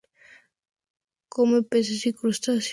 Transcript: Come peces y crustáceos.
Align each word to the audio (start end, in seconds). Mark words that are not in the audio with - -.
Come 1.29 1.61
peces 1.63 2.07
y 2.07 2.13
crustáceos. 2.13 2.69